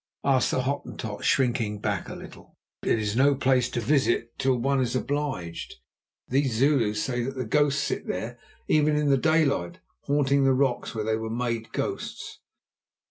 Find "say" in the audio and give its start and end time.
7.03-7.21